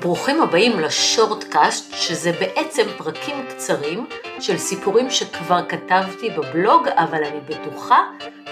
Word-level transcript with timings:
ברוכים 0.00 0.42
הבאים 0.42 0.80
לשורטקאסט, 0.80 1.94
שזה 1.94 2.32
בעצם 2.32 2.82
פרקים 2.98 3.46
קצרים 3.48 4.06
של 4.40 4.58
סיפורים 4.58 5.10
שכבר 5.10 5.60
כתבתי 5.68 6.30
בבלוג, 6.30 6.88
אבל 6.88 7.24
אני 7.24 7.40
בטוחה 7.40 7.98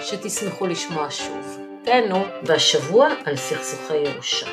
שתשמחו 0.01 0.67
לשמוע 0.67 1.07
שוב. 1.09 1.59
תהנו, 1.83 2.25
והשבוע 2.43 3.07
על 3.25 3.35
סכסוכי 3.35 3.97
ירושה. 3.97 4.47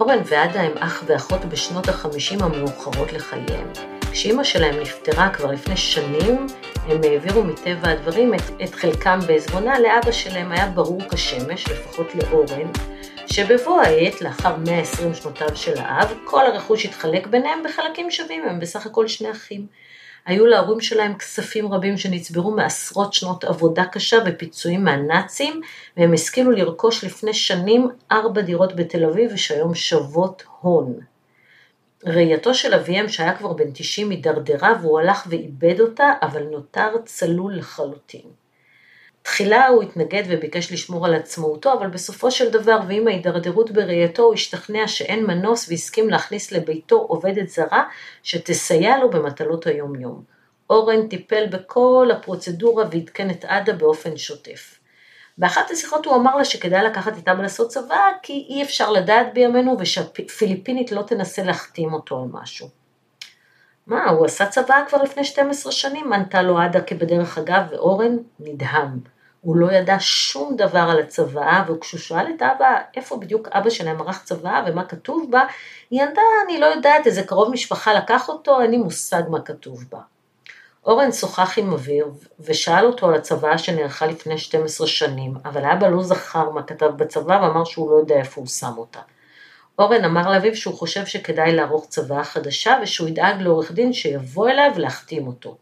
אורן 0.00 0.18
ועדה 0.24 0.60
הם 0.60 0.78
אח 0.78 1.02
ואחות 1.06 1.44
בשנות 1.44 1.88
החמישים 1.88 2.42
המאוחרות 2.42 3.12
לחייהם. 3.12 3.93
כשאימא 4.14 4.44
שלהם 4.44 4.80
נפטרה 4.80 5.30
כבר 5.34 5.50
לפני 5.50 5.76
שנים, 5.76 6.46
הם 6.86 7.00
העבירו 7.04 7.44
מטבע 7.44 7.90
הדברים 7.90 8.34
את, 8.34 8.40
את 8.64 8.74
חלקם 8.74 9.18
בעזבונה, 9.26 9.80
לאבא 9.80 10.12
שלהם 10.12 10.52
היה 10.52 10.66
ברור 10.66 11.00
כשמש, 11.10 11.68
לפחות 11.68 12.06
לאורן, 12.14 12.70
שבבוא 13.26 13.80
העת, 13.80 14.20
לאחר 14.20 14.56
120 14.56 15.14
שנותיו 15.14 15.56
של 15.56 15.74
האב, 15.78 16.14
כל 16.24 16.46
הרכוש 16.46 16.84
התחלק 16.84 17.26
ביניהם 17.26 17.58
בחלקים 17.64 18.10
שווים, 18.10 18.42
הם 18.48 18.60
בסך 18.60 18.86
הכל 18.86 19.08
שני 19.08 19.30
אחים. 19.30 19.66
היו 20.26 20.46
להורים 20.46 20.80
שלהם 20.80 21.14
כספים 21.14 21.72
רבים 21.72 21.98
שנצברו 21.98 22.50
מעשרות 22.50 23.12
שנות 23.12 23.44
עבודה 23.44 23.84
קשה 23.84 24.18
ופיצויים 24.26 24.84
מהנאצים, 24.84 25.60
והם 25.96 26.12
השכילו 26.12 26.50
לרכוש 26.50 27.04
לפני 27.04 27.34
שנים 27.34 27.88
ארבע 28.12 28.40
דירות 28.40 28.76
בתל 28.76 29.04
אביב 29.04 29.30
ושהיום 29.34 29.74
שוות 29.74 30.42
הון. 30.60 31.13
ראייתו 32.06 32.54
של 32.54 32.74
אביהם 32.74 33.08
שהיה 33.08 33.36
כבר 33.36 33.52
בן 33.52 33.70
90 33.74 34.10
הידרדרה 34.10 34.72
והוא 34.80 35.00
הלך 35.00 35.26
ואיבד 35.28 35.80
אותה, 35.80 36.12
אבל 36.22 36.42
נותר 36.42 36.88
צלול 37.04 37.58
לחלוטין. 37.58 38.30
תחילה 39.22 39.66
הוא 39.66 39.82
התנגד 39.82 40.22
וביקש 40.28 40.72
לשמור 40.72 41.06
על 41.06 41.14
עצמאותו, 41.14 41.72
אבל 41.72 41.86
בסופו 41.86 42.30
של 42.30 42.50
דבר 42.50 42.78
ועם 42.88 43.08
ההידרדרות 43.08 43.70
בראייתו 43.70 44.22
הוא 44.22 44.34
השתכנע 44.34 44.88
שאין 44.88 45.26
מנוס 45.26 45.68
והסכים 45.68 46.10
להכניס 46.10 46.52
לביתו 46.52 46.96
עובדת 46.96 47.48
זרה 47.48 47.84
שתסייע 48.22 48.98
לו 48.98 49.10
במטלות 49.10 49.66
היום-יום. 49.66 50.22
אורן 50.70 51.08
טיפל 51.08 51.46
בכל 51.46 52.08
הפרוצדורה 52.12 52.84
ועדכן 52.90 53.30
את 53.30 53.44
עדה 53.44 53.72
באופן 53.72 54.16
שוטף. 54.16 54.78
באחת 55.38 55.70
השיחות 55.70 56.06
הוא 56.06 56.16
אמר 56.16 56.36
לה 56.36 56.44
שכדאי 56.44 56.84
לקחת 56.84 57.16
איתה 57.16 57.32
ולעשות 57.38 57.68
צבא, 57.68 58.00
כי 58.22 58.46
אי 58.48 58.62
אפשר 58.62 58.90
לדעת 58.90 59.34
בימינו 59.34 59.76
ושהפיליפינית 59.78 60.92
לא 60.92 61.02
תנסה 61.02 61.42
להחתים 61.42 61.92
אותו 61.92 62.22
על 62.22 62.28
משהו. 62.32 62.68
מה, 63.86 64.10
הוא 64.10 64.26
עשה 64.26 64.46
צבא 64.46 64.84
כבר 64.88 65.02
לפני 65.02 65.24
12 65.24 65.72
שנים? 65.72 66.12
ענתה 66.12 66.42
לו 66.42 66.58
עדה 66.58 66.80
כבדרך 66.80 67.38
אגב, 67.38 67.62
ואורן 67.70 68.16
נדהם. 68.40 69.00
הוא 69.40 69.56
לא 69.56 69.72
ידע 69.72 69.96
שום 70.00 70.56
דבר 70.56 70.86
על 70.90 71.00
הצוואה, 71.00 71.64
וכשהוא 71.68 72.00
שאל 72.00 72.26
את 72.36 72.42
אבא 72.42 72.78
איפה 72.96 73.16
בדיוק 73.16 73.48
אבא 73.48 73.70
שלהם 73.70 74.00
ערך 74.00 74.24
צוואה 74.24 74.64
ומה 74.66 74.84
כתוב 74.84 75.30
בה, 75.30 75.44
היא 75.90 76.02
ענתה, 76.02 76.20
אני 76.44 76.60
לא 76.60 76.66
יודעת, 76.66 77.06
איזה 77.06 77.22
קרוב 77.22 77.50
משפחה 77.50 77.94
לקח 77.94 78.28
אותו, 78.28 78.60
אין 78.60 78.70
לי 78.70 78.76
מושג 78.76 79.22
מה 79.28 79.40
כתוב 79.40 79.84
בה. 79.90 79.98
אורן 80.86 81.12
שוחח 81.12 81.58
עם 81.58 81.72
אביר 81.72 82.06
ושאל 82.40 82.86
אותו 82.86 83.08
על 83.08 83.14
הצוואה 83.14 83.58
שנערכה 83.58 84.06
לפני 84.06 84.38
12 84.38 84.86
שנים, 84.86 85.34
אבל 85.44 85.64
אבא 85.64 85.88
לא 85.88 86.02
זכר 86.02 86.50
מה 86.50 86.62
כתב 86.62 86.90
בצבא 86.96 87.32
ואמר 87.42 87.64
שהוא 87.64 87.90
לא 87.90 87.96
יודע 87.96 88.14
איפה 88.14 88.40
הוא 88.40 88.48
שם 88.48 88.72
אותה. 88.76 89.00
אורן 89.78 90.04
אמר 90.04 90.30
לאביו 90.30 90.56
שהוא 90.56 90.74
חושב 90.74 91.06
שכדאי 91.06 91.52
לערוך 91.52 91.86
צוואה 91.88 92.24
חדשה 92.24 92.78
ושהוא 92.82 93.08
ידאג 93.08 93.42
לעורך 93.42 93.72
דין 93.72 93.92
שיבוא 93.92 94.48
אליו 94.48 94.70
להחתים 94.76 95.26
אותו. 95.26 95.56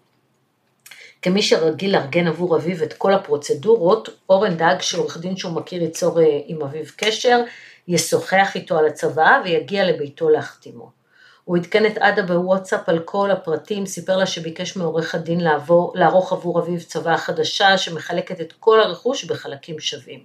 כמי 1.22 1.42
שרגיל 1.42 1.92
לארגן 1.92 2.26
עבור 2.26 2.56
אביו 2.56 2.82
את 2.82 2.92
כל 2.92 3.14
הפרוצדורות, 3.14 4.08
אורן 4.28 4.56
דאג 4.56 4.80
שעורך 4.80 5.18
דין 5.18 5.36
שהוא 5.36 5.52
מכיר 5.52 5.82
ייצור 5.82 6.20
אה, 6.20 6.40
עם 6.46 6.62
אביו 6.62 6.84
קשר, 6.96 7.40
ישוחח 7.88 8.52
איתו 8.54 8.78
על 8.78 8.86
הצוואה 8.86 9.40
ויגיע 9.44 9.84
לביתו 9.84 10.28
להחתימו. 10.28 11.01
הוא 11.44 11.56
עדכן 11.56 11.86
את 11.86 11.98
עדה 11.98 12.22
בוואטסאפ 12.22 12.88
על 12.88 12.98
כל 12.98 13.30
הפרטים, 13.30 13.86
סיפר 13.86 14.16
לה 14.16 14.26
שביקש 14.26 14.76
מעורך 14.76 15.14
הדין 15.14 15.40
לעבור, 15.40 15.92
לערוך 15.94 16.32
עבור 16.32 16.60
אביו 16.60 16.80
צוואה 16.80 17.18
חדשה 17.18 17.78
שמחלקת 17.78 18.40
את 18.40 18.52
כל 18.52 18.80
הרכוש 18.80 19.24
בחלקים 19.24 19.80
שווים. 19.80 20.20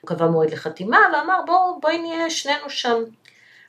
הוא 0.00 0.08
קבע 0.08 0.26
מועד 0.26 0.50
לחתימה 0.50 0.98
ואמר 1.12 1.40
בואו 1.46 1.80
בואי 1.80 1.98
נהיה 1.98 2.30
שנינו 2.30 2.70
שם. 2.70 3.02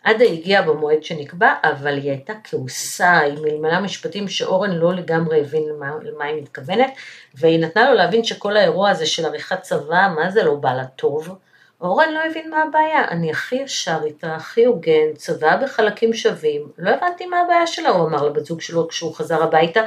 עדה 0.03 0.25
הגיעה 0.25 0.61
במועד 0.61 1.03
שנקבע, 1.03 1.53
אבל 1.63 1.97
היא 1.97 2.11
הייתה 2.11 2.33
כעוסה, 2.43 3.19
היא 3.19 3.39
מלמלה 3.41 3.79
משפטים 3.79 4.27
שאורן 4.27 4.71
לא 4.71 4.93
לגמרי 4.93 5.41
הבין 5.41 5.63
למה, 5.69 5.91
למה 6.01 6.25
היא 6.25 6.41
מתכוונת, 6.41 6.93
והיא 7.35 7.59
נתנה 7.59 7.89
לו 7.89 7.95
להבין 7.95 8.23
שכל 8.23 8.57
האירוע 8.57 8.89
הזה 8.89 9.05
של 9.05 9.25
עריכת 9.25 9.61
צבא, 9.61 10.07
מה 10.15 10.31
זה 10.31 10.43
לא 10.43 10.55
בא 10.55 10.73
לה 10.73 10.85
טוב. 10.85 11.37
אורן 11.81 12.13
לא 12.13 12.19
הבין 12.29 12.49
מה 12.49 12.63
הבעיה, 12.63 13.07
אני 13.07 13.31
הכי 13.31 13.55
ישר 13.55 13.99
איתה, 14.05 14.35
הכי 14.35 14.65
הוגן, 14.65 15.13
צבא 15.15 15.57
בחלקים 15.63 16.13
שווים, 16.13 16.71
לא 16.77 16.89
הבנתי 16.89 17.25
מה 17.25 17.39
הבעיה 17.39 17.67
שלה, 17.67 17.89
הוא 17.89 18.07
אמר 18.07 18.23
לבת 18.23 18.45
זוג 18.45 18.61
שלו 18.61 18.87
כשהוא 18.87 19.15
חזר 19.15 19.43
הביתה, 19.43 19.81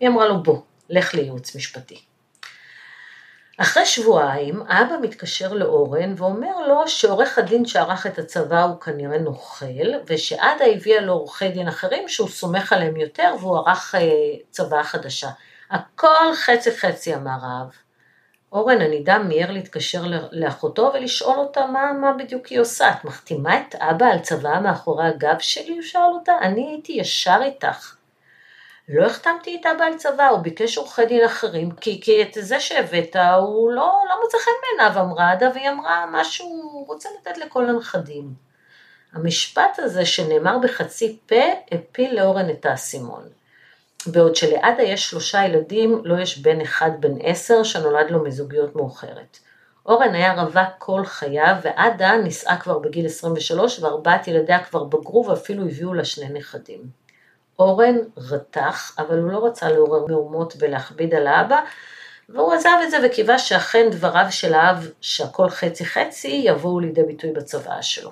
היא 0.00 0.08
אמרה 0.08 0.28
לו 0.28 0.42
בוא, 0.42 0.58
לך 0.90 1.14
לייעוץ 1.14 1.56
משפטי. 1.56 2.00
אחרי 3.58 3.86
שבועיים, 3.86 4.62
אבא 4.62 4.94
מתקשר 5.02 5.52
לאורן 5.52 6.14
ואומר 6.16 6.66
לו 6.68 6.88
שעורך 6.88 7.38
הדין 7.38 7.66
שערך 7.66 8.06
את 8.06 8.18
הצבא 8.18 8.62
הוא 8.62 8.80
כנראה 8.80 9.18
נוכל, 9.18 9.88
ושעדה 10.06 10.64
הביאה 10.74 11.00
לו 11.00 11.12
עורכי 11.12 11.48
דין 11.48 11.68
אחרים 11.68 12.08
שהוא 12.08 12.28
סומך 12.28 12.72
עליהם 12.72 12.96
יותר 12.96 13.34
והוא 13.40 13.58
ערך 13.58 13.94
אה, 13.94 14.00
צבא 14.50 14.82
חדשה. 14.82 15.28
הכל 15.70 16.34
חצי 16.34 16.70
חצי 16.76 17.14
אמר 17.14 17.38
האב. 17.42 17.85
אורן 18.52 18.80
הנידה 18.80 19.18
מיהר 19.18 19.50
להתקשר 19.50 20.02
לאחותו 20.32 20.90
ולשאול 20.94 21.38
אותה 21.38 21.66
מה, 21.66 21.92
מה 21.92 22.12
בדיוק 22.12 22.46
היא 22.46 22.60
עושה. 22.60 22.90
את 22.90 23.04
מחתימה 23.04 23.60
את 23.60 23.74
אבא 23.74 24.06
על 24.06 24.18
צבא 24.18 24.60
מאחורי 24.62 25.06
הגב 25.06 25.38
שלי? 25.38 25.74
הוא 25.74 25.82
שאל 25.82 26.00
אותה. 26.14 26.38
אני 26.42 26.66
הייתי 26.66 26.92
ישר 26.92 27.38
איתך. 27.42 27.96
לא 28.88 29.06
החתמתי 29.06 29.50
איתה 29.50 29.68
בעל 29.78 29.96
צבא, 29.96 30.28
הוא 30.28 30.38
ביקש 30.38 30.78
עורכי 30.78 31.06
דין 31.06 31.24
אחרים, 31.24 31.70
כי, 31.70 32.00
כי 32.00 32.22
את 32.22 32.28
זה 32.32 32.60
שהבאת 32.60 33.16
הוא 33.16 33.72
לא, 33.72 33.92
לא 34.08 34.20
מוצא 34.22 34.38
חן 34.38 34.50
בעיניו, 34.62 35.00
אמרה 35.00 35.30
עדה, 35.30 35.50
והיא 35.54 35.70
אמרה 35.70 36.06
מה 36.06 36.24
שהוא 36.24 36.86
רוצה 36.86 37.08
לתת 37.20 37.38
לכל 37.38 37.68
הנכדים. 37.68 38.34
המשפט 39.12 39.78
הזה 39.78 40.06
שנאמר 40.06 40.58
בחצי 40.58 41.18
פה, 41.26 41.42
הפיל 41.72 42.20
לאורן 42.20 42.50
את 42.50 42.66
האסימון. 42.66 43.28
בעוד 44.06 44.36
שלעדה 44.36 44.82
יש 44.82 45.10
שלושה 45.10 45.44
ילדים, 45.44 46.00
לא 46.04 46.20
יש 46.20 46.38
בן 46.38 46.60
אחד 46.60 46.90
בן 47.00 47.14
עשר 47.20 47.62
שנולד 47.62 48.10
לו 48.10 48.24
מזוגיות 48.24 48.76
מאוחרת. 48.76 49.38
אורן 49.86 50.14
היה 50.14 50.42
רווק 50.42 50.68
כל 50.78 51.04
חייו, 51.04 51.54
ועדה 51.62 52.16
נישאה 52.16 52.56
כבר 52.56 52.78
בגיל 52.78 53.06
23, 53.06 53.82
וארבעת 53.82 54.28
ילדיה 54.28 54.64
כבר 54.64 54.84
בגרו 54.84 55.26
ואפילו 55.26 55.64
הביאו 55.64 55.94
לה 55.94 56.04
שני 56.04 56.28
נכדים. 56.28 56.80
אורן 57.58 57.96
רתח, 58.16 58.94
אבל 58.98 59.18
הוא 59.18 59.30
לא 59.30 59.46
רצה 59.46 59.68
לעורר 59.68 60.06
מהומות 60.06 60.54
ולהכביד 60.58 61.14
על 61.14 61.26
האבא, 61.26 61.60
והוא 62.28 62.52
עזב 62.52 62.76
את 62.84 62.90
זה 62.90 62.96
וקיווה 63.06 63.38
שאכן 63.38 63.88
דבריו 63.90 64.26
של 64.30 64.54
האב, 64.54 64.90
שהכל 65.00 65.48
חצי 65.48 65.84
חצי, 65.84 66.42
יבואו 66.44 66.80
לידי 66.80 67.02
ביטוי 67.02 67.32
בצוואה 67.32 67.82
שלו. 67.82 68.10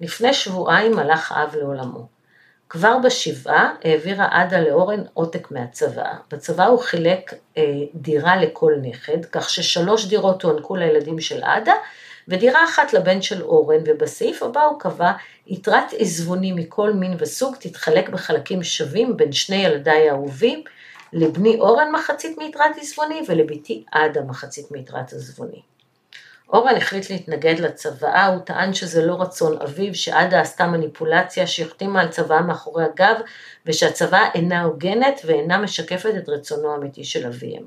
לפני 0.00 0.34
שבועיים 0.34 0.98
הלך 0.98 1.32
האב 1.32 1.56
לעולמו. 1.56 2.19
כבר 2.70 2.98
בשבעה 2.98 3.74
העבירה 3.84 4.28
עדה 4.30 4.60
לאורן 4.60 5.02
עותק 5.14 5.50
מהצוואה. 5.50 6.14
בצוואה 6.30 6.66
הוא 6.66 6.78
חילק 6.78 7.34
אה, 7.58 7.62
דירה 7.94 8.36
לכל 8.36 8.72
נכד, 8.82 9.24
כך 9.32 9.50
ששלוש 9.50 10.06
דירות 10.06 10.42
הוענקו 10.42 10.76
לילדים 10.76 11.20
של 11.20 11.42
עדה, 11.42 11.74
ודירה 12.28 12.64
אחת 12.64 12.92
לבן 12.92 13.22
של 13.22 13.42
אורן, 13.42 13.80
ובסעיף 13.86 14.42
הבא 14.42 14.64
הוא 14.64 14.80
קבע 14.80 15.12
יתרת 15.46 15.92
עזבוני 15.98 16.52
מכל 16.52 16.92
מין 16.92 17.16
וסוג 17.18 17.56
תתחלק 17.60 18.08
בחלקים 18.08 18.62
שווים 18.62 19.16
בין 19.16 19.32
שני 19.32 19.56
ילדיי 19.56 20.10
האהובים, 20.10 20.64
לבני 21.12 21.56
אורן 21.60 21.92
מחצית 21.92 22.38
מיתרת 22.38 22.78
עזבוני 22.80 23.20
ולבתי 23.28 23.84
עדה 23.92 24.22
מחצית 24.22 24.70
מיתרת 24.70 25.12
עזבוני. 25.12 25.62
אורן 26.52 26.76
החליט 26.76 27.10
להתנגד 27.10 27.58
לצוואה, 27.58 28.26
הוא 28.26 28.38
טען 28.38 28.74
שזה 28.74 29.06
לא 29.06 29.20
רצון 29.20 29.58
אביו, 29.62 29.94
שעדה 29.94 30.40
עשתה 30.40 30.66
מניפולציה 30.66 31.46
שהחתימה 31.46 32.00
על 32.00 32.08
צוואה 32.08 32.40
מאחורי 32.40 32.84
הגב, 32.84 33.14
ושהצוואה 33.66 34.28
אינה 34.34 34.62
הוגנת 34.62 35.20
ואינה 35.24 35.58
משקפת 35.58 36.12
את 36.18 36.28
רצונו 36.28 36.72
האמיתי 36.72 37.04
של 37.04 37.26
אביהם. 37.26 37.64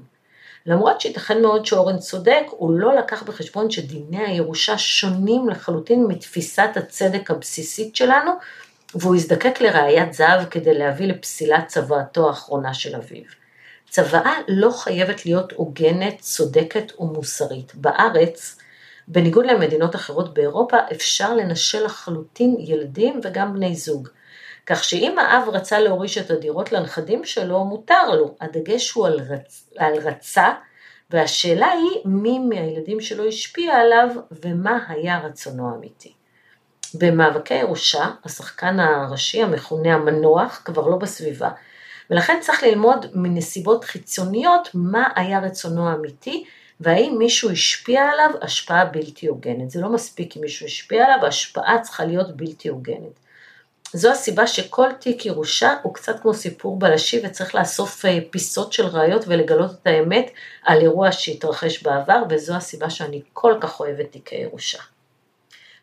למרות 0.66 1.02
שייתכן 1.02 1.42
מאוד 1.42 1.66
שאורן 1.66 1.98
צודק, 1.98 2.44
הוא 2.50 2.80
לא 2.80 2.96
לקח 2.96 3.24
בחשבון 3.24 3.72
שדיני 3.72 4.26
הירושה 4.26 4.78
שונים 4.78 5.50
לחלוטין 5.50 6.06
מתפיסת 6.08 6.70
הצדק 6.76 7.32
הבסיסית 7.32 7.96
שלנו, 7.96 8.32
והוא 8.96 9.16
הזדקק 9.16 9.62
לראיית 9.62 10.14
זהב 10.14 10.46
כדי 10.46 10.74
להביא 10.74 11.08
לפסילת 11.08 11.68
צוואתו 11.68 12.28
האחרונה 12.28 12.74
של 12.74 12.96
אביו. 12.96 13.24
צוואה 13.90 14.34
לא 14.48 14.72
חייבת 14.72 15.26
להיות 15.26 15.52
הוגנת, 15.52 16.20
צודקת 16.20 16.92
ומוסרית. 17.00 17.76
בארץ, 17.76 18.58
בניגוד 19.08 19.46
למדינות 19.46 19.96
אחרות 19.96 20.34
באירופה, 20.34 20.78
אפשר 20.92 21.34
לנשל 21.34 21.86
לחלוטין 21.86 22.56
ילדים 22.60 23.20
וגם 23.24 23.54
בני 23.54 23.76
זוג. 23.76 24.10
כך 24.66 24.84
שאם 24.84 25.20
האב 25.20 25.50
רצה 25.50 25.80
להוריש 25.80 26.18
את 26.18 26.32
הדירות 26.32 26.72
לנכדים 26.72 27.26
שלו, 27.26 27.66
מותר 27.66 28.16
לו. 28.16 28.36
הדגש 28.42 28.92
הוא 28.92 29.08
על, 29.08 29.20
רצ... 29.30 29.70
על 29.78 29.94
רצה, 29.94 30.50
והשאלה 31.10 31.68
היא 31.68 32.02
מי 32.06 32.40
מהילדים 32.40 33.02
שלו 33.02 33.28
השפיע 33.28 33.76
עליו 33.76 34.10
ומה 34.32 34.80
היה 34.88 35.20
רצונו 35.20 35.70
האמיתי. 35.70 36.14
במאבקי 36.94 37.54
ירושה, 37.54 38.06
השחקן 38.26 38.80
הראשי 38.80 39.44
המכונה 39.44 39.94
המנוח 39.94 40.62
כבר 40.66 40.88
לא 40.88 40.98
בסביבה, 40.98 41.50
ולכן 42.10 42.38
צריך 42.42 42.64
ללמוד 42.64 43.06
מנסיבות 43.14 43.84
חיצוניות 43.84 44.70
מה 44.74 45.08
היה 45.16 45.40
רצונו 45.40 45.90
האמיתי, 45.90 46.46
והאם 46.80 47.16
מישהו 47.18 47.52
השפיע 47.52 48.02
עליו 48.02 48.30
השפעה 48.42 48.86
בלתי 48.86 49.28
הוגנת. 49.28 49.70
זה 49.70 49.82
לא 49.82 49.90
מספיק 49.90 50.38
אם 50.38 50.42
מישהו 50.42 50.66
השפיע 50.66 51.06
עליו, 51.06 51.26
ההשפעה 51.26 51.82
צריכה 51.82 52.06
להיות 52.06 52.38
בלתי 52.38 52.70
הוגנת. 52.70 53.24
זו 53.94 54.12
הסיבה 54.12 54.48
שכל 54.48 54.90
תיק 55.00 55.26
ירושה 55.26 55.74
הוא 55.84 55.94
קצת 55.94 56.20
כמו 56.22 56.34
סיפור 56.34 56.80
בלשי 56.80 57.22
וצריך 57.26 57.56
לאסוף 57.56 58.06
אה, 58.06 58.20
פיסות 58.30 58.74
של 58.74 58.86
ראיות 58.86 59.24
ולגלות 59.28 59.72
את 59.72 59.88
האמת 59.88 60.32
על 60.64 60.82
אירוע 60.82 61.12
שהתרחש 61.12 61.84
בעבר 61.84 62.24
וזו 62.30 62.56
הסיבה 62.56 62.90
שאני 62.90 63.22
כל 63.34 63.54
כך 63.62 63.80
אוהבת 63.80 64.12
תיקי 64.12 64.36
ירושה. 64.36 64.80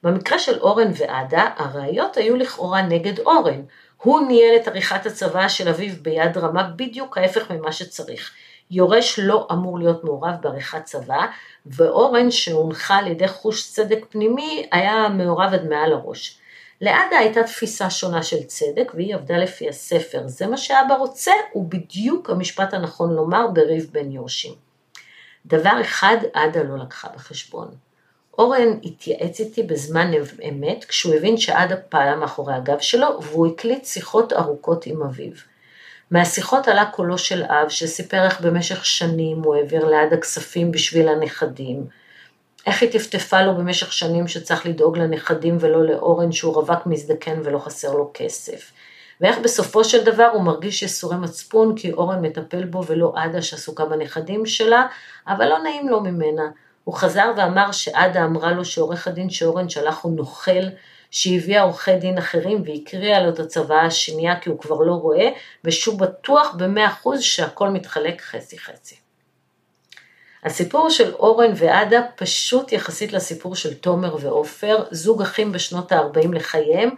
במקרה 0.02 0.38
של 0.38 0.58
אורן 0.58 0.90
ועדה, 0.96 1.48
הראיות 1.56 2.16
היו 2.16 2.36
לכאורה 2.36 2.82
נגד 2.82 3.18
אורן. 3.18 3.62
הוא 3.96 4.28
ניהל 4.28 4.56
את 4.56 4.68
עריכת 4.68 5.06
הצוואה 5.06 5.48
של 5.48 5.68
אביו 5.68 5.94
ביד 6.02 6.38
רמה 6.38 6.62
בדיוק 6.76 7.18
ההפך 7.18 7.50
ממה 7.50 7.72
שצריך. 7.72 8.32
יורש 8.70 9.18
לא 9.18 9.48
אמור 9.52 9.78
להיות 9.78 10.04
מעורב 10.04 10.34
בעריכת 10.40 10.84
צבא, 10.84 11.26
ואורן 11.66 12.30
שהונחה 12.30 12.96
על 12.96 13.06
ידי 13.06 13.28
חוש 13.28 13.72
צדק 13.72 14.06
פנימי 14.08 14.68
היה 14.72 15.08
מעורב 15.08 15.54
עד 15.54 15.68
מעל 15.68 15.92
הראש. 15.92 16.38
לעדה 16.80 17.18
הייתה 17.18 17.42
תפיסה 17.42 17.90
שונה 17.90 18.22
של 18.22 18.42
צדק 18.42 18.92
והיא 18.94 19.14
עבדה 19.14 19.36
לפי 19.38 19.68
הספר. 19.68 20.22
זה 20.26 20.46
מה 20.46 20.56
שאבא 20.56 20.94
רוצה, 20.94 21.32
הוא 21.52 21.70
בדיוק 21.70 22.30
המשפט 22.30 22.74
הנכון 22.74 23.14
לומר 23.14 23.46
בריב 23.46 23.88
בין 23.92 24.12
יורשים. 24.12 24.54
דבר 25.46 25.80
אחד 25.80 26.16
עדה 26.32 26.62
לא 26.62 26.78
לקחה 26.78 27.08
בחשבון. 27.08 27.68
אורן 28.38 28.78
התייעץ 28.84 29.40
איתי 29.40 29.62
בזמן 29.62 30.10
אמת 30.48 30.84
כשהוא 30.84 31.14
הבין 31.14 31.36
שעדה 31.36 31.76
פעלה 31.76 32.16
מאחורי 32.16 32.54
הגב 32.54 32.78
שלו 32.78 33.22
והוא 33.22 33.46
הקליט 33.46 33.84
שיחות 33.84 34.32
ארוכות 34.32 34.86
עם 34.86 35.02
אביו. 35.02 35.32
מהשיחות 36.10 36.68
עלה 36.68 36.84
קולו 36.84 37.18
של 37.18 37.42
אב 37.42 37.68
שסיפר 37.68 38.24
איך 38.24 38.40
במשך 38.40 38.84
שנים 38.84 39.42
הוא 39.44 39.54
העביר 39.54 39.84
לעדה 39.84 40.16
כספים 40.16 40.72
בשביל 40.72 41.08
הנכדים, 41.08 41.86
איך 42.66 42.82
היא 42.82 42.92
טפטפה 42.92 43.42
לו 43.42 43.54
במשך 43.54 43.92
שנים 43.92 44.28
שצריך 44.28 44.66
לדאוג 44.66 44.98
לנכדים 44.98 45.56
ולא 45.60 45.84
לאורן 45.84 46.32
שהוא 46.32 46.54
רווק 46.54 46.86
מזדקן 46.86 47.40
ולא 47.44 47.58
חסר 47.58 47.94
לו 47.94 48.10
כסף. 48.14 48.72
ואיך 49.20 49.38
בסופו 49.38 49.84
של 49.84 50.04
דבר 50.04 50.30
הוא 50.32 50.42
מרגיש 50.42 50.82
יסורי 50.82 51.16
מצפון 51.16 51.76
כי 51.76 51.92
אורן 51.92 52.22
מטפל 52.22 52.64
בו 52.64 52.86
ולא 52.86 53.12
עדה 53.16 53.42
שעסוקה 53.42 53.84
בנכדים 53.84 54.46
שלה, 54.46 54.86
אבל 55.28 55.48
לא 55.48 55.58
נעים 55.62 55.88
לו 55.88 56.00
ממנה. 56.00 56.42
הוא 56.84 56.94
חזר 56.94 57.32
ואמר 57.36 57.72
שעדה 57.72 58.24
אמרה 58.24 58.52
לו 58.52 58.64
שעורך 58.64 59.08
הדין 59.08 59.30
שאורן 59.30 59.68
שלח 59.68 60.02
הוא 60.02 60.16
נוכל, 60.16 60.64
שהביאה 61.10 61.62
עורכי 61.62 61.96
דין 61.96 62.18
אחרים 62.18 62.62
והקריאה 62.66 63.22
לו 63.22 63.28
את 63.28 63.38
הצוואה 63.38 63.86
השנייה 63.86 64.40
כי 64.40 64.50
הוא 64.50 64.58
כבר 64.58 64.76
לא 64.76 64.92
רואה, 64.92 65.28
ושהוא 65.64 65.98
בטוח 65.98 66.54
במאה 66.58 66.86
אחוז 66.86 67.20
שהכל 67.20 67.68
מתחלק 67.68 68.20
חצי 68.20 68.58
חצי. 68.58 68.94
הסיפור 70.44 70.90
של 70.90 71.14
אורן 71.14 71.52
ועדה 71.56 72.02
פשוט 72.16 72.72
יחסית 72.72 73.12
לסיפור 73.12 73.56
של 73.56 73.74
תומר 73.74 74.16
ועופר, 74.20 74.84
זוג 74.90 75.22
אחים 75.22 75.52
בשנות 75.52 75.92
ה-40 75.92 76.34
לחייהם, 76.34 76.90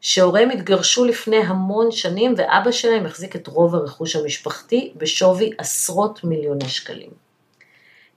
שהוריהם 0.00 0.50
התגרשו 0.50 1.04
לפני 1.04 1.36
המון 1.36 1.90
שנים 1.90 2.34
ואבא 2.36 2.70
שלהם 2.70 3.06
החזיק 3.06 3.36
את 3.36 3.46
רוב 3.46 3.74
הרכוש 3.74 4.16
המשפחתי 4.16 4.92
בשווי 4.96 5.50
עשרות 5.58 6.24
מיליוני 6.24 6.68
שקלים. 6.68 7.21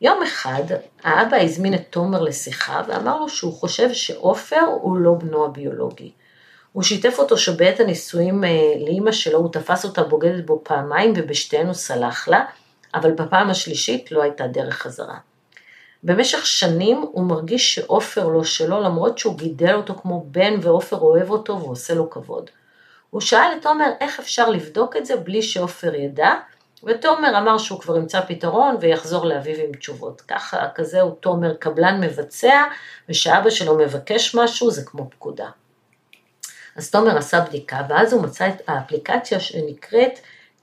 יום 0.06 0.24
אחד 0.24 0.64
האבא 1.04 1.38
הזמין 1.38 1.74
את 1.74 1.82
תומר 1.90 2.22
לשיחה 2.22 2.82
ואמר 2.88 3.20
לו 3.20 3.30
שהוא 3.30 3.54
חושב 3.54 3.94
שעופר 3.94 4.62
הוא 4.82 4.98
לא 4.98 5.14
בנו 5.14 5.46
הביולוגי. 5.46 6.12
הוא 6.72 6.84
שיתף 6.84 7.20
אותו 7.20 7.38
שבעת 7.38 7.80
הנישואים 7.80 8.44
אה, 8.44 8.50
לאימא 8.80 9.12
שלו 9.12 9.40
הוא 9.40 9.52
תפס 9.52 9.86
אותה 9.86 10.04
בוגדת 10.04 10.46
בו 10.46 10.62
פעמיים 10.64 11.14
ובשתיהן 11.16 11.66
הוא 11.66 11.74
סלח 11.74 12.28
לה, 12.28 12.46
אבל 12.94 13.12
בפעם 13.12 13.50
השלישית 13.50 14.12
לא 14.12 14.22
הייתה 14.24 14.48
דרך 14.48 14.76
חזרה. 14.76 15.18
במשך 16.04 16.46
שנים 16.46 17.06
הוא 17.12 17.24
מרגיש 17.24 17.76
שעופר 17.76 18.28
לא 18.28 18.44
שלו 18.44 18.82
למרות 18.82 19.18
שהוא 19.18 19.38
גידל 19.38 19.74
אותו 19.74 19.96
כמו 19.96 20.26
בן 20.28 20.54
ועופר 20.62 20.98
אוהב 20.98 21.30
אותו 21.30 21.60
ועושה 21.60 21.94
לו 21.94 22.10
כבוד. 22.10 22.50
הוא 23.10 23.22
שאל 23.22 23.50
את 23.58 23.62
תומר 23.62 23.90
איך 24.00 24.20
אפשר 24.20 24.50
לבדוק 24.50 24.96
את 24.96 25.06
זה 25.06 25.16
בלי 25.16 25.42
שעופר 25.42 25.96
ידע, 25.96 26.34
ותומר 26.86 27.38
אמר 27.38 27.58
שהוא 27.58 27.80
כבר 27.80 27.98
ימצא 27.98 28.22
פתרון 28.22 28.78
ויחזור 28.82 29.26
לאביו 29.26 29.56
עם 29.56 29.74
תשובות. 29.74 30.22
ככה, 30.22 30.68
כזה 30.76 31.02
הוא 31.02 31.16
תומר 31.20 31.54
קבלן 31.54 32.02
מבצע, 32.02 32.64
ושאבא 33.10 33.50
שלו 33.50 33.78
מבקש 33.78 34.36
משהו 34.36 34.72
זה 34.72 34.82
כמו 34.86 35.10
פקודה. 35.10 35.50
אז 36.76 36.92
תומר 36.92 37.18
עשה 37.18 37.40
בדיקה, 37.40 37.82
ואז 37.90 38.14
הוא 38.14 38.24
מצא 38.24 38.48
את 38.48 38.62
האפליקציה 38.68 39.40
שנקראת 39.40 40.20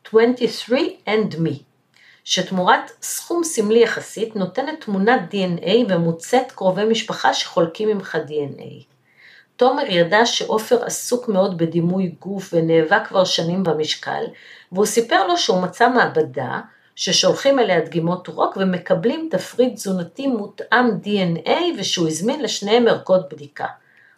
23 0.08 0.80
and 1.06 1.34
me. 1.34 1.54
שתמורת 2.24 2.90
סכום 3.02 3.44
סמלי 3.44 3.82
יחסית 3.82 4.36
נותנת 4.36 4.80
תמונת 4.80 5.20
DNA 5.32 5.70
ומוצאת 5.88 6.52
קרובי 6.52 6.84
משפחה 6.84 7.34
שחולקים 7.34 7.88
ממך 7.88 8.18
DNA. 8.28 8.91
תומר 9.62 9.82
ידע 9.88 10.26
שעופר 10.26 10.84
עסוק 10.84 11.28
מאוד 11.28 11.58
בדימוי 11.58 12.12
גוף 12.18 12.50
ונאבק 12.52 13.06
כבר 13.08 13.24
שנים 13.24 13.62
במשקל, 13.62 14.24
והוא 14.72 14.86
סיפר 14.86 15.26
לו 15.26 15.38
שהוא 15.38 15.62
מצא 15.62 15.88
מעבדה 15.88 16.60
ששולחים 16.96 17.58
אליה 17.58 17.80
דגימות 17.80 18.28
רוק 18.28 18.56
ומקבלים 18.56 19.28
תפריט 19.30 19.74
תזונתי 19.74 20.26
מותאם 20.26 20.88
DNA 21.04 21.50
ושהוא 21.78 22.08
הזמין 22.08 22.42
לשניהם 22.42 22.88
ערכות 22.88 23.32
בדיקה. 23.32 23.66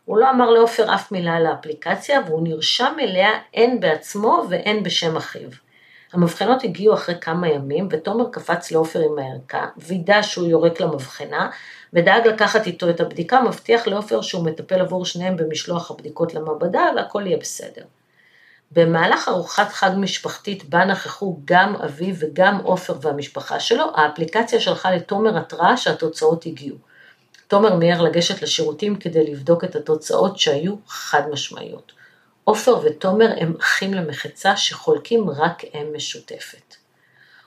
הוא 0.04 0.18
לא 0.18 0.30
אמר 0.30 0.50
לעופר 0.50 0.94
אף 0.94 1.12
מילה 1.12 1.36
על 1.36 1.46
האפליקציה 1.46 2.20
והוא 2.26 2.48
נרשם 2.48 2.96
אליה 3.00 3.30
הן 3.54 3.80
בעצמו 3.80 4.46
והן 4.50 4.82
בשם 4.82 5.16
אחיו. 5.16 5.48
המבחנות 6.14 6.64
הגיעו 6.64 6.94
אחרי 6.94 7.14
כמה 7.20 7.48
ימים, 7.48 7.88
ותומר 7.90 8.24
קפץ 8.30 8.70
לעופר 8.70 9.00
עם 9.00 9.18
הערכה, 9.18 9.66
וידא 9.76 10.22
שהוא 10.22 10.46
יורק 10.46 10.80
למבחנה, 10.80 11.50
ודאג 11.92 12.26
לקחת 12.26 12.66
איתו 12.66 12.90
את 12.90 13.00
הבדיקה, 13.00 13.40
מבטיח 13.40 13.86
לעופר 13.86 14.20
שהוא 14.20 14.44
מטפל 14.44 14.80
עבור 14.80 15.04
שניהם 15.04 15.36
במשלוח 15.36 15.90
הבדיקות 15.90 16.34
למעבדה, 16.34 16.82
והכל 16.96 17.22
יהיה 17.26 17.36
בסדר. 17.36 17.82
במהלך 18.72 19.28
ארוחת 19.28 19.72
חג 19.72 19.90
משפחתית 19.96 20.64
בה 20.64 20.84
נכחו 20.84 21.38
גם 21.44 21.76
אביו 21.76 22.14
וגם 22.18 22.58
עופר 22.62 22.94
והמשפחה 23.00 23.60
שלו, 23.60 23.84
האפליקציה 23.94 24.60
שלחה 24.60 24.90
לתומר 24.90 25.38
התראה 25.38 25.76
שהתוצאות 25.76 26.46
הגיעו. 26.46 26.76
תומר 27.48 27.76
מיהר 27.76 28.02
לגשת 28.02 28.42
לשירותים 28.42 28.96
כדי 28.96 29.32
לבדוק 29.32 29.64
את 29.64 29.76
התוצאות 29.76 30.38
שהיו 30.38 30.74
חד 30.86 31.22
משמעיות. 31.30 31.92
עופר 32.44 32.78
ותומר 32.82 33.28
הם 33.36 33.54
אחים 33.60 33.94
למחצה 33.94 34.56
שחולקים 34.56 35.30
רק 35.30 35.64
אם 35.64 35.86
משותפת. 35.96 36.76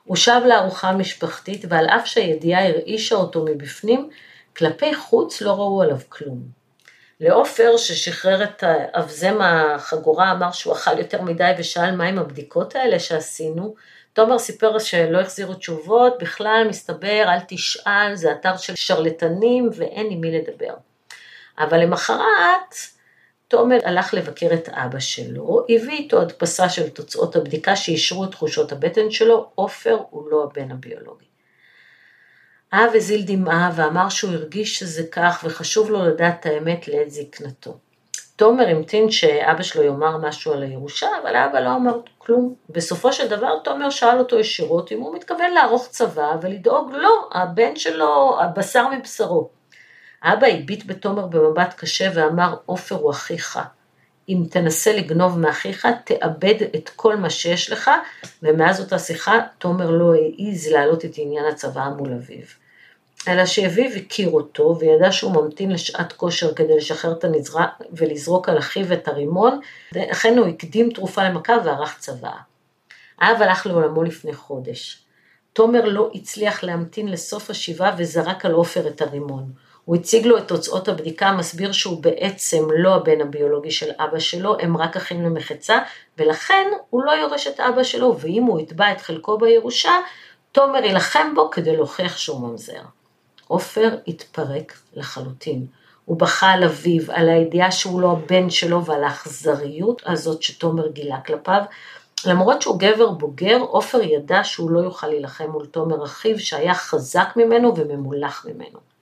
הוא 0.04 0.16
שב 0.16 0.42
לארוחה 0.46 0.90
המשפחתית 0.90 1.66
ועל 1.70 1.86
אף 1.86 2.08
שהידיעה 2.08 2.68
הרעישה 2.68 3.16
אותו 3.16 3.46
מבפנים, 3.46 4.10
כלפי 4.58 4.96
חוץ 4.96 5.42
לא 5.42 5.52
ראו 5.52 5.82
עליו 5.82 5.98
כלום. 6.10 6.42
לעופר 7.20 7.78
ששחרר 7.78 8.44
את 8.44 8.64
אבזם 8.94 9.38
החגורה 9.42 10.32
אמר 10.32 10.52
שהוא 10.52 10.74
אכל 10.74 11.00
יותר 11.00 11.22
מדי 11.22 11.52
ושאל 11.58 11.96
מה 11.96 12.04
עם 12.04 12.20
הבדיקות 12.20 12.76
האלה 12.76 13.00
שעשינו, 13.00 13.76
תומר 14.14 14.40
סיפר 14.40 14.80
שלא 14.80 15.20
החזירו 15.20 15.54
תשובות, 15.54 16.18
בכלל 16.20 16.68
מסתבר 16.70 17.24
אל 17.28 17.40
תשאל, 17.48 18.16
זה 18.16 18.32
אתר 18.32 18.58
של 18.58 18.76
שרלטנים 18.76 19.70
ואין 19.74 20.08
עם 20.12 20.22
מי 20.22 20.32
לדבר. 20.32 20.74
אבל 21.60 21.80
למחרת 21.80 22.76
תומר 23.48 23.78
הלך 23.84 24.14
לבקר 24.14 24.48
את 24.54 24.70
אבא 24.70 25.00
שלו, 25.00 25.66
הביא 25.70 25.98
איתו 25.98 26.22
הדפסה 26.22 26.70
של 26.70 26.90
תוצאות 26.90 27.36
הבדיקה 27.36 27.76
שאישרו 27.76 28.24
את 28.24 28.32
תחושות 28.32 28.72
הבטן 28.72 29.12
שלו, 29.12 29.50
עופר 29.56 29.98
הוא 30.10 30.32
לא 30.32 30.44
הבן 30.44 30.72
הביולוגי. 30.72 31.26
האב 32.72 32.92
הזיל 32.96 33.24
דמעה 33.26 33.72
ואמר 33.76 34.10
שהוא 34.10 34.34
הרגיש 34.34 34.80
שזה 34.80 35.04
כך 35.12 35.44
וחשוב 35.44 35.92
לו 35.92 36.06
לדעת 36.06 36.40
את 36.40 36.46
האמת 36.46 36.88
לעת 36.88 37.12
זקנתו. 37.12 37.78
תומר 38.36 38.68
המתין 38.68 39.12
שאבא 39.12 39.64
שלו 39.64 39.84
יאמר 39.84 40.18
משהו 40.18 40.54
על 40.54 40.64
הירושה, 40.64 41.08
אבל 41.24 41.36
אבא 41.36 41.60
לא 41.60 41.76
אמר 41.76 42.00
כלום. 42.18 42.56
בסופו 42.70 43.14
של 43.14 43.28
דבר 43.28 43.60
תומר 43.64 43.90
שאל 43.90 44.20
אותו 44.20 44.40
ישירות 44.40 44.92
אם 44.92 45.02
הוא 45.02 45.16
מתכוון 45.16 45.54
לערוך 45.54 45.88
צבא 45.88 46.36
ולדאוג 46.42 46.92
לו, 46.94 47.30
הבן 47.34 47.76
שלו, 47.76 48.38
הבשר 48.42 48.88
מבשרו. 48.88 49.57
אבא 50.24 50.48
הביט 50.48 50.84
בתומר 50.86 51.28
במבט 51.28 51.74
קשה 51.78 52.10
ואמר, 52.14 52.56
עופר 52.66 52.96
הוא 52.96 53.12
אחיך. 53.12 53.60
אם 54.30 54.44
תנסה 54.50 54.94
לגנוב 54.94 55.40
מאחיך, 55.40 55.88
תאבד 56.06 56.56
את 56.76 56.90
כל 56.96 57.16
מה 57.16 57.30
שיש 57.30 57.72
לך, 57.72 57.92
ומאז 58.44 58.80
אותה 58.80 59.00
שיחה, 59.00 59.40
תומר 59.58 59.92
לא 59.92 60.14
העז 60.14 60.68
להעלות 60.68 61.06
את 61.06 61.12
עניין 61.18 61.46
הצבא 61.46 61.90
מול 61.98 62.14
אביו. 62.14 62.46
אלא 63.28 63.46
שאביו 63.46 63.92
הכיר 63.96 64.30
אותו, 64.30 64.78
וידע 64.80 65.12
שהוא 65.12 65.32
ממתין 65.32 65.72
לשעת 65.72 66.14
כושר 66.14 66.54
כדי 66.54 66.78
לשחרר 66.78 67.12
את 67.12 67.24
הנזרה 67.24 67.68
ולזרוק 67.92 68.50
על 68.50 68.58
אחיו 68.58 68.94
את 68.94 69.08
הרימון, 69.08 69.60
לכן 69.92 70.38
הוא 70.38 70.48
הקדים 70.48 70.90
תרופה 70.92 71.24
למכה 71.24 71.54
וערך 71.66 71.98
צבא. 72.00 72.32
האב 73.20 73.42
הלך 73.42 73.66
לעולמו 73.66 74.04
לפני 74.04 74.34
חודש. 74.34 75.04
תומר 75.54 75.86
לא 75.86 76.12
הצליח 76.16 76.64
להמתין 76.64 77.08
לסוף 77.08 77.50
השבעה 77.50 77.96
וזרק 77.98 78.46
על 78.46 78.52
עופר 78.52 78.88
את 78.88 79.02
הרימון. 79.02 79.52
הוא 79.88 79.96
הציג 79.96 80.26
לו 80.26 80.38
את 80.38 80.48
תוצאות 80.48 80.88
הבדיקה, 80.88 81.32
מסביר 81.32 81.72
שהוא 81.72 82.04
בעצם 82.04 82.64
לא 82.78 82.96
הבן 82.96 83.22
הביולוגי 83.22 83.72
של 83.72 83.92
אבא 84.00 84.20
שלו, 84.20 84.58
הם 84.60 84.78
רק 84.78 84.98
אחים 84.98 85.24
למחצה, 85.24 85.80
ולכן 86.18 86.68
הוא 86.90 87.04
לא 87.04 87.12
יורש 87.12 87.48
את 87.48 87.60
אבא 87.60 87.84
שלו, 87.84 88.18
ואם 88.20 88.44
הוא 88.44 88.60
יתבע 88.60 88.92
את 88.92 89.02
חלקו 89.02 89.38
בירושה, 89.38 89.92
תומר 90.52 90.84
יילחם 90.84 91.32
בו 91.36 91.50
כדי 91.52 91.76
להוכיח 91.76 92.18
שהוא 92.18 92.40
ממזר. 92.42 92.82
עופר 93.48 93.98
התפרק 94.08 94.78
לחלוטין. 94.94 95.66
הוא 96.06 96.20
בכה 96.20 96.52
על 96.52 96.64
אביו, 96.64 97.02
על 97.12 97.30
הידיעה 97.30 97.72
שהוא 97.72 98.02
לא 98.02 98.12
הבן 98.12 98.50
שלו 98.50 98.86
ועל 98.86 99.04
האכזריות 99.04 100.02
הזאת 100.06 100.44
שתומר 100.44 100.88
גילה 100.88 101.22
כלפיו. 101.22 101.62
למרות 102.26 102.62
שהוא 102.62 102.80
גבר 102.80 103.10
בוגר, 103.10 103.58
עופר 103.60 104.02
ידע 104.02 104.44
שהוא 104.44 104.72
לא 104.72 104.80
יוכל 104.80 105.08
להילחם 105.08 105.50
מול 105.50 105.66
תומר 105.66 106.04
אחיו 106.04 106.40
שהיה 106.40 106.74
חזק 106.74 107.30
ממנו 107.36 107.74
וממולח 107.78 108.46
ממנו. 108.50 108.97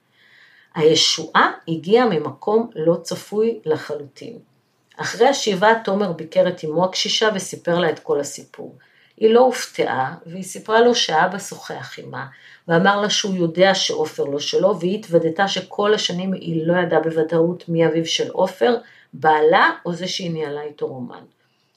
הישועה 0.76 1.52
הגיעה 1.68 2.06
ממקום 2.06 2.70
לא 2.74 2.96
צפוי 3.02 3.60
לחלוטין. 3.64 4.38
אחרי 4.96 5.28
השבעה 5.28 5.84
תומר 5.84 6.12
ביקר 6.12 6.48
את 6.48 6.64
אמו 6.64 6.84
הקשישה 6.84 7.28
וסיפר 7.34 7.78
לה 7.78 7.90
את 7.90 7.98
כל 7.98 8.20
הסיפור. 8.20 8.74
היא 9.16 9.30
לא 9.30 9.40
הופתעה, 9.40 10.14
והיא 10.26 10.42
סיפרה 10.42 10.80
לו 10.80 10.94
שאבא 10.94 11.38
שוחח 11.38 11.98
עימה, 11.98 12.26
ואמר 12.68 13.00
לה 13.00 13.10
שהוא 13.10 13.34
יודע 13.34 13.74
שעופר 13.74 14.24
לא 14.24 14.38
שלו, 14.38 14.80
והיא 14.80 14.98
התוודתה 14.98 15.48
שכל 15.48 15.94
השנים 15.94 16.32
היא 16.32 16.66
לא 16.66 16.76
ידעה 16.76 17.00
בוודאות 17.00 17.68
מי 17.68 17.86
אביו 17.86 18.06
של 18.06 18.30
עופר, 18.30 18.76
בעלה 19.12 19.70
או 19.86 19.92
זה 19.92 20.08
שהיא 20.08 20.30
ניהלה 20.30 20.62
איתו 20.62 20.86
רומן. 20.86 21.24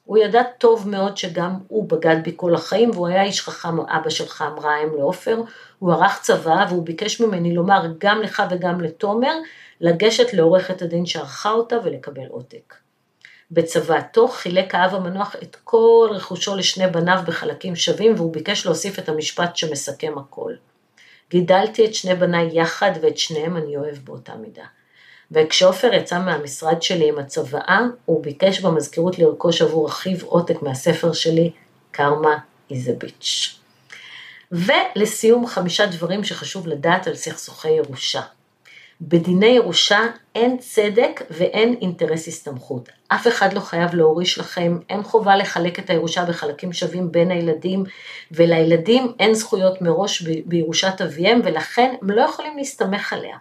הוא 0.09 0.17
ידע 0.17 0.43
טוב 0.57 0.89
מאוד 0.89 1.17
שגם 1.17 1.59
הוא 1.67 1.89
בגד 1.89 2.15
בי 2.23 2.33
כל 2.35 2.55
החיים, 2.55 2.91
והוא 2.91 3.07
היה 3.07 3.23
איש 3.23 3.41
חכם, 3.41 3.79
אבא 3.79 4.09
שלך 4.09 4.43
אמרה 4.47 4.75
האם 4.75 4.95
לעופר, 4.97 5.41
הוא 5.79 5.93
ערך 5.93 6.19
צבא 6.21 6.65
והוא 6.69 6.85
ביקש 6.85 7.21
ממני 7.21 7.55
לומר 7.55 7.81
גם 7.97 8.21
לך 8.21 8.43
וגם 8.49 8.81
לתומר, 8.81 9.33
לגשת 9.81 10.33
לעורכת 10.33 10.81
הדין 10.81 11.05
שערכה 11.05 11.51
אותה 11.51 11.75
ולקבל 11.83 12.25
עותק. 12.29 12.75
בצוואתו 13.51 14.27
חילק 14.27 14.75
האב 14.75 14.95
המנוח 14.95 15.35
את 15.43 15.57
כל 15.63 16.09
רכושו 16.11 16.55
לשני 16.55 16.87
בניו 16.87 17.19
בחלקים 17.25 17.75
שווים 17.75 18.13
והוא 18.15 18.33
ביקש 18.33 18.65
להוסיף 18.65 18.99
את 18.99 19.09
המשפט 19.09 19.55
שמסכם 19.55 20.17
הכל. 20.17 20.53
גידלתי 21.29 21.85
את 21.85 21.95
שני 21.95 22.15
בניי 22.15 22.49
יחד 22.53 22.91
ואת 23.01 23.17
שניהם 23.17 23.57
אני 23.57 23.77
אוהב 23.77 23.95
באותה 24.03 24.35
מידה. 24.35 24.65
וכשעופר 25.31 25.93
יצא 25.93 26.19
מהמשרד 26.19 26.81
שלי 26.81 27.09
עם 27.09 27.19
הצוואה, 27.19 27.79
הוא 28.05 28.23
ביקש 28.23 28.59
במזכירות 28.59 29.19
לרכוש 29.19 29.61
עבור 29.61 29.87
אחיו 29.87 30.17
עותק 30.25 30.61
מהספר 30.61 31.13
שלי, 31.13 31.51
קרמה 31.91 32.37
a 32.71 32.73
bitch. 32.73 33.55
ולסיום 34.51 35.47
חמישה 35.47 35.85
דברים 35.85 36.23
שחשוב 36.23 36.67
לדעת 36.67 37.07
על 37.07 37.15
סכסוכי 37.15 37.69
ירושה. 37.69 38.21
בדיני 39.01 39.47
ירושה 39.47 39.99
אין 40.35 40.57
צדק 40.57 41.21
ואין 41.29 41.75
אינטרס 41.81 42.27
הסתמכות. 42.27 42.89
אף 43.07 43.27
אחד 43.27 43.53
לא 43.53 43.59
חייב 43.59 43.95
להוריש 43.95 44.37
לכם, 44.37 44.77
אין 44.89 45.03
חובה 45.03 45.35
לחלק 45.35 45.79
את 45.79 45.89
הירושה 45.89 46.25
בחלקים 46.25 46.73
שווים 46.73 47.11
בין 47.11 47.31
הילדים, 47.31 47.83
ולילדים 48.31 49.13
אין 49.19 49.33
זכויות 49.33 49.81
מראש 49.81 50.21
בירושת 50.21 51.01
אביהם, 51.01 51.41
ולכן 51.43 51.95
הם 52.01 52.11
לא 52.11 52.21
יכולים 52.21 52.57
להסתמך 52.57 53.13
עליה. 53.13 53.37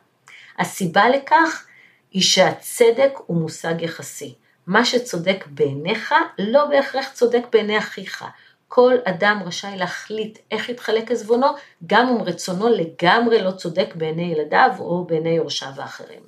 הסיבה 0.58 1.08
לכך 1.08 1.67
היא 2.10 2.22
שהצדק 2.22 3.12
הוא 3.26 3.36
מושג 3.36 3.82
יחסי. 3.82 4.34
מה 4.66 4.84
שצודק 4.84 5.44
בעיניך 5.46 6.14
לא 6.38 6.64
בהכרח 6.64 7.08
צודק 7.12 7.42
בעיני 7.52 7.78
אחיך. 7.78 8.24
כל 8.68 8.94
אדם 9.04 9.42
רשאי 9.46 9.76
להחליט 9.76 10.38
איך 10.50 10.68
יתחלק 10.68 11.10
עזבונו, 11.10 11.46
גם 11.86 12.08
אם 12.08 12.22
רצונו 12.22 12.68
לגמרי 12.68 13.42
לא 13.42 13.50
צודק 13.50 13.94
בעיני 13.94 14.32
ילדיו 14.32 14.70
או 14.78 15.04
בעיני 15.04 15.30
יורשיו 15.30 15.72
האחרים. 15.76 16.22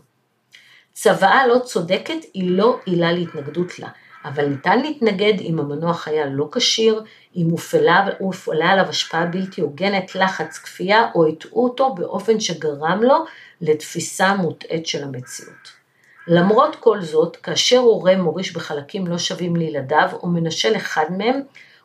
צוואה 0.93 1.47
לא 1.47 1.59
צודקת 1.59 2.25
היא 2.35 2.51
לא 2.51 2.79
עילה 2.85 3.13
להתנגדות 3.13 3.79
לה, 3.79 3.89
אבל 4.25 4.47
ניתן 4.47 4.81
להתנגד 4.81 5.41
אם 5.41 5.59
המנוח 5.59 6.09
היה 6.09 6.27
לא 6.27 6.49
כשיר, 6.53 7.03
אם 7.37 7.47
הופעלה, 7.51 8.07
הופעלה 8.19 8.71
עליו 8.71 8.85
השפעה 8.89 9.27
בלתי 9.27 9.61
הוגנת, 9.61 10.15
לחץ, 10.15 10.59
כפייה, 10.59 11.09
או 11.15 11.27
הטעו 11.27 11.65
אותו 11.65 11.95
באופן 11.95 12.41
שגרם 12.41 13.03
לו 13.03 13.25
לתפיסה 13.61 14.35
מוטעית 14.35 14.87
של 14.87 15.05
המציאות. 15.05 15.81
למרות 16.27 16.77
כל 16.77 17.03
זאת, 17.03 17.37
כאשר 17.37 17.79
הורה 17.79 18.17
מוריש 18.17 18.53
בחלקים 18.53 19.07
לא 19.07 19.19
שווים 19.19 19.57
לילדיו, 19.57 20.09
או 20.13 20.29
מנשל 20.29 20.77
אחד 20.77 21.05
מהם, 21.19 21.41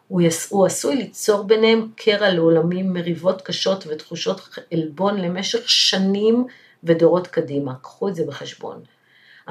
הוא, 0.08 0.22
יס, 0.22 0.52
הוא 0.52 0.66
עשוי 0.66 0.96
ליצור 0.96 1.44
ביניהם 1.44 1.88
קרע 1.96 2.30
לעולמים, 2.30 2.94
מריבות 2.94 3.42
קשות 3.42 3.88
ותחושות 3.88 4.42
עלבון 4.74 5.22
למשך 5.22 5.70
שנים 5.70 6.46
ודורות 6.84 7.28
קדימה. 7.28 7.74
קחו 7.82 8.08
את 8.08 8.16
זה 8.16 8.24
בחשבון. 8.28 8.82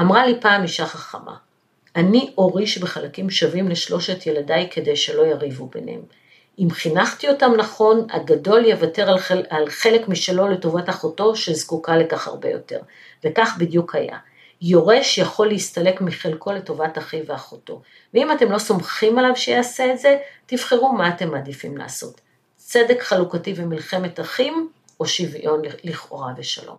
אמרה 0.00 0.26
לי 0.26 0.40
פעם 0.40 0.62
אישה 0.62 0.86
חכמה, 0.86 1.36
אני 1.96 2.34
אוריש 2.38 2.78
בחלקים 2.78 3.30
שווים 3.30 3.68
לשלושת 3.68 4.26
ילדיי 4.26 4.68
כדי 4.70 4.96
שלא 4.96 5.22
יריבו 5.22 5.66
ביניהם. 5.66 6.02
אם 6.58 6.70
חינכתי 6.70 7.28
אותם 7.28 7.52
נכון, 7.56 8.06
הגדול 8.10 8.64
יוותר 8.64 9.10
על, 9.10 9.18
חל, 9.18 9.42
על 9.50 9.70
חלק 9.70 10.08
משלו 10.08 10.48
לטובת 10.48 10.88
אחותו 10.88 11.36
שזקוקה 11.36 11.96
לכך 11.96 12.28
הרבה 12.28 12.48
יותר. 12.50 12.80
וכך 13.24 13.56
בדיוק 13.58 13.94
היה. 13.94 14.18
יורש 14.62 15.18
יכול 15.18 15.48
להסתלק 15.48 16.00
מחלקו 16.00 16.52
לטובת 16.52 16.98
אחיו 16.98 17.26
ואחותו. 17.26 17.82
ואם 18.14 18.32
אתם 18.32 18.52
לא 18.52 18.58
סומכים 18.58 19.18
עליו 19.18 19.36
שיעשה 19.36 19.92
את 19.92 19.98
זה, 19.98 20.16
תבחרו 20.46 20.92
מה 20.92 21.08
אתם 21.08 21.30
מעדיפים 21.30 21.76
לעשות. 21.76 22.20
צדק 22.56 23.02
חלוקתי 23.02 23.54
ומלחמת 23.56 24.20
אחים, 24.20 24.68
או 25.00 25.06
שוויון 25.06 25.62
לכאורה 25.84 26.32
ושלום. 26.36 26.72